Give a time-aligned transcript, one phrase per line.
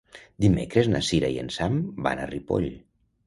[0.45, 2.69] Dimecres na Cira i en Sam van a Ripoll.